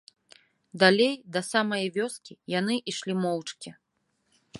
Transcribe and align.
Далей, 0.83 1.11
да 1.35 1.41
самае 1.49 1.81
вёскі, 1.97 2.33
яны 2.59 2.79
ішлі 2.93 3.13
моўчкі. 3.27 3.69